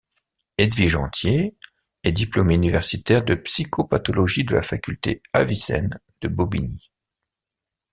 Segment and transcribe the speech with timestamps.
[0.57, 1.55] Edwige Antier
[2.03, 6.91] est diplômée universitaire de psychopathologie de la Faculté Avicenne de Bobigny.